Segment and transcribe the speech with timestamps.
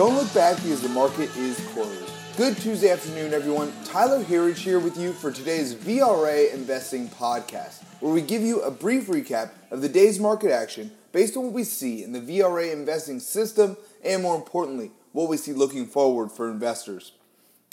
[0.00, 2.10] Don't look back because the market is closed.
[2.38, 3.70] Good Tuesday afternoon, everyone.
[3.84, 8.70] Tyler Herriage here with you for today's VRA Investing Podcast, where we give you a
[8.70, 12.72] brief recap of the day's market action based on what we see in the VRA
[12.72, 17.12] investing system and, more importantly, what we see looking forward for investors.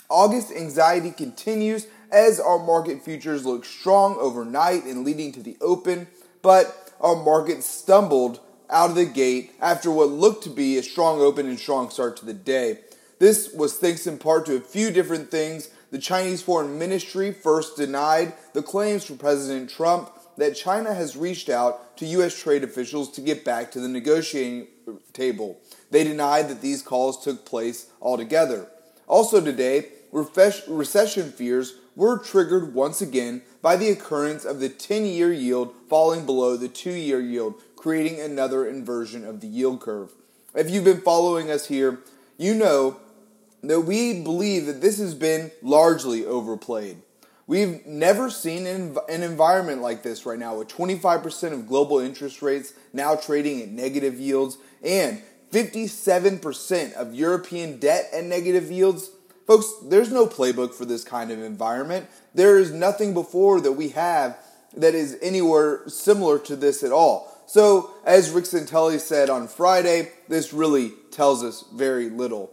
[0.09, 6.07] August anxiety continues as our market futures look strong overnight and leading to the open,
[6.41, 11.21] but our market stumbled out of the gate after what looked to be a strong
[11.21, 12.79] open and strong start to the day.
[13.19, 15.69] This was thanks in part to a few different things.
[15.89, 21.49] The Chinese Foreign Ministry first denied the claims from President Trump that China has reached
[21.49, 22.39] out to U.S.
[22.39, 24.67] trade officials to get back to the negotiating
[25.13, 25.59] table.
[25.89, 28.67] They denied that these calls took place altogether.
[29.07, 35.33] Also, today, recession fears were triggered once again by the occurrence of the 10 year
[35.33, 40.11] yield falling below the 2 year yield, creating another inversion of the yield curve.
[40.53, 41.99] If you've been following us here,
[42.37, 42.97] you know
[43.63, 46.97] that we believe that this has been largely overplayed.
[47.47, 52.73] We've never seen an, environment like this right now with 25% of global interest rates
[52.91, 59.11] now trading at negative yields and 57% of European debt at negative yields.
[59.45, 62.07] Folks, there's no playbook for this kind of environment.
[62.35, 64.37] There is nothing before that we have
[64.75, 67.36] that is anywhere similar to this at all.
[67.47, 72.51] So, as Rick Santelli said on Friday, this really tells us very little.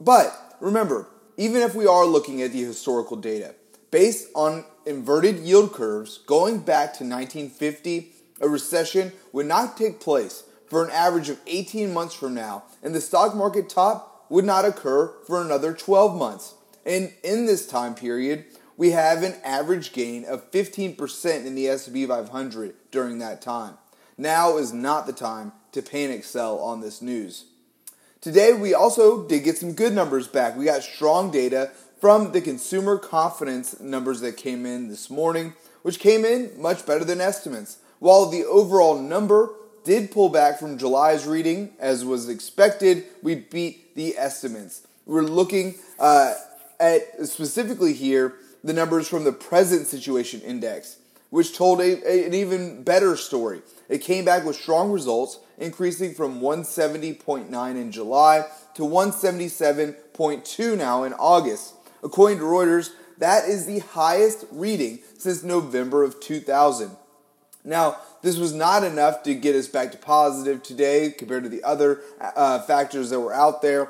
[0.00, 3.54] But remember, even if we are looking at the historical data,
[3.90, 10.44] based on inverted yield curves going back to 1950, a recession would not take place
[10.66, 14.64] for an average of 18 months from now, and the stock market top would not
[14.64, 16.54] occur for another 12 months.
[16.86, 18.46] And in this time period,
[18.78, 23.74] we have an average gain of 15% in the S&P 500 during that time.
[24.20, 27.46] Now is not the time to panic sell on this news.
[28.20, 30.58] Today, we also did get some good numbers back.
[30.58, 31.70] We got strong data
[32.02, 37.02] from the consumer confidence numbers that came in this morning, which came in much better
[37.02, 37.78] than estimates.
[37.98, 39.54] While the overall number
[39.84, 44.86] did pull back from July's reading, as was expected, we beat the estimates.
[45.06, 46.34] We're looking uh,
[46.78, 50.98] at specifically here the numbers from the present situation index,
[51.30, 53.62] which told a, a, an even better story.
[53.88, 61.12] It came back with strong results, increasing from 170.9 in July to 177.2 now in
[61.14, 61.74] August.
[62.02, 66.96] According to Reuters, that is the highest reading since November of 2000.
[67.64, 71.62] Now, this was not enough to get us back to positive today compared to the
[71.62, 73.88] other uh, factors that were out there.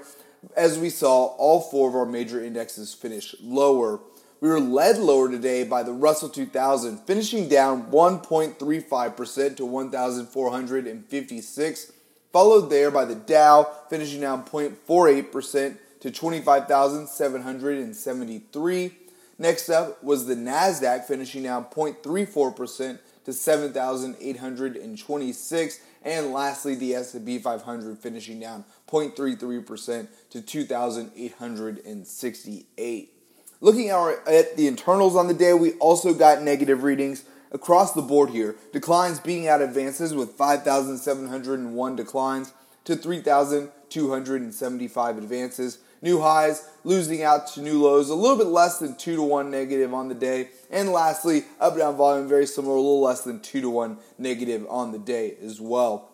[0.57, 4.01] As we saw, all four of our major indexes finished lower
[4.41, 11.93] we were led lower today by the Russell 2000, finishing down 1.35% to 1,456,
[12.33, 18.93] followed there by the Dow, finishing down 0.48% to 25,773.
[19.39, 25.81] Next up was the NASDAQ, finishing down 0.34% to 7,826.
[26.03, 33.20] And lastly, the S&P 500 finishing down 0.33% to 2,868.
[33.63, 38.31] Looking at, the internals on the day, we also got negative readings across the board
[38.31, 38.57] here.
[38.73, 42.55] Declines being out advances with 5,701 declines
[42.85, 45.77] to 3,275 advances.
[46.01, 49.51] New highs losing out to new lows, a little bit less than 2 to 1
[49.51, 50.49] negative on the day.
[50.71, 54.67] And lastly, up down volume very similar, a little less than 2 to 1 negative
[54.71, 56.09] on the day as well.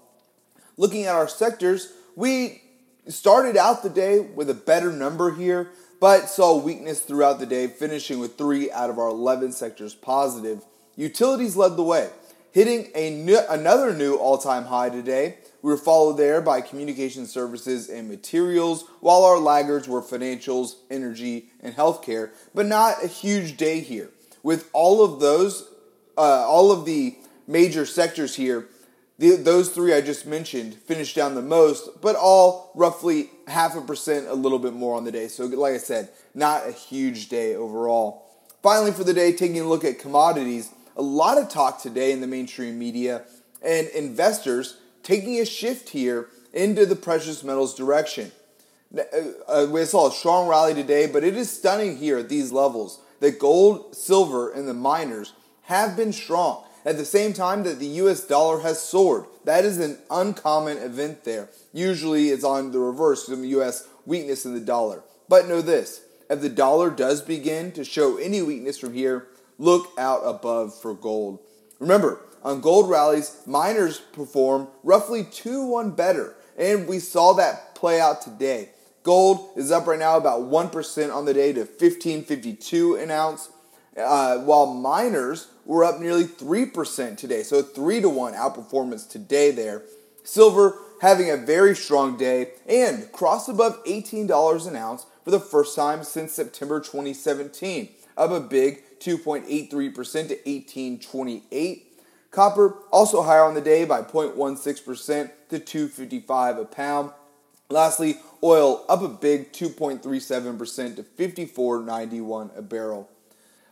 [0.77, 2.63] Looking at our sectors, we
[3.07, 5.71] started out the day with a better number here
[6.01, 10.65] but saw weakness throughout the day, finishing with three out of our 11 sectors positive.
[10.97, 12.11] Utilities led the way,
[12.53, 15.39] hitting new, another new all time high today.
[15.63, 21.51] We were followed there by communication services and materials, while our laggards were financials, energy,
[21.61, 24.11] and healthcare, but not a huge day here.
[24.43, 25.69] With all of those,
[26.17, 27.17] uh, all of the
[27.47, 28.69] major sectors here,
[29.19, 33.81] the, those three I just mentioned finished down the most, but all roughly half a
[33.81, 35.29] percent, a little bit more on the day.
[35.29, 38.25] So, like I said, not a huge day overall.
[38.63, 42.21] Finally, for the day, taking a look at commodities, a lot of talk today in
[42.21, 43.23] the mainstream media
[43.63, 48.33] and investors taking a shift here into the precious metals direction.
[48.97, 49.03] Uh,
[49.47, 53.01] uh, we saw a strong rally today, but it is stunning here at these levels
[53.21, 55.33] that gold, silver, and the miners
[55.63, 59.25] have been strong at the same time that the US dollar has soared.
[59.45, 61.51] That is an uncommon event there.
[61.73, 65.03] Usually it's on the reverse, some US weakness in the dollar.
[65.29, 69.27] But know this if the dollar does begin to show any weakness from here,
[69.59, 71.41] look out above for gold.
[71.81, 78.01] Remember, on gold rallies, miners perform roughly 2 1 better, and we saw that play
[78.01, 78.71] out today.
[79.03, 83.51] Gold is up right now about 1% on the day to 1552 an ounce,
[83.99, 87.43] uh, while miners were up nearly 3% today.
[87.43, 89.83] So 3 to 1 outperformance today there.
[90.25, 95.75] Silver having a very strong day and crossed above $18 an ounce for the first
[95.75, 101.83] time since September 2017, up a big 2.83% to 1828.
[102.31, 107.11] Copper also higher on the day by 0.16% to 255 a pound.
[107.69, 113.11] Lastly, oil up a big 2.37% to 54.91 a barrel.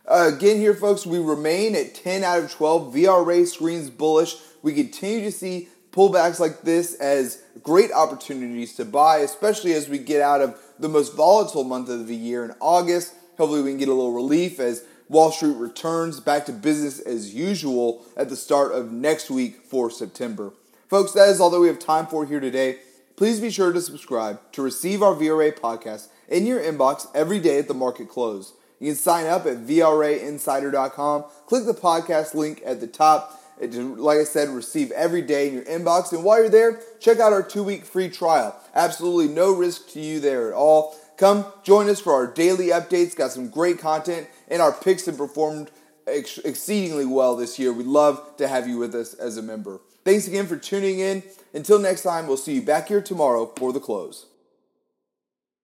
[0.07, 2.93] Uh, again, here, folks, we remain at 10 out of 12.
[2.93, 4.35] VRA screens bullish.
[4.61, 9.97] We continue to see pullbacks like this as great opportunities to buy, especially as we
[9.97, 13.13] get out of the most volatile month of the year in August.
[13.37, 17.33] Hopefully, we can get a little relief as Wall Street returns back to business as
[17.33, 20.53] usual at the start of next week for September.
[20.87, 22.79] Folks, that is all that we have time for here today.
[23.15, 27.57] Please be sure to subscribe to receive our VRA podcast in your inbox every day
[27.57, 28.53] at the market close.
[28.79, 31.25] You can sign up at VRAinsider.com.
[31.47, 33.41] Click the podcast link at the top.
[33.59, 36.11] It, like I said, receive every day in your inbox.
[36.11, 38.59] And while you're there, check out our two week free trial.
[38.73, 40.95] Absolutely no risk to you there at all.
[41.17, 43.15] Come join us for our daily updates.
[43.15, 45.71] Got some great content, and our picks have performed
[46.05, 47.71] ex- exceedingly well this year.
[47.71, 49.79] We'd love to have you with us as a member.
[50.03, 51.23] Thanks again for tuning in.
[51.53, 54.25] Until next time, we'll see you back here tomorrow for the close.